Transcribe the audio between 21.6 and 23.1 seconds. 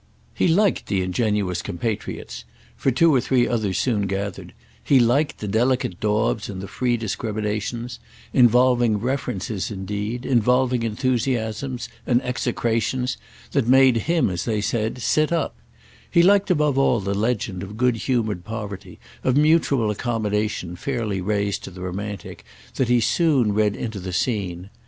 to the romantic, that he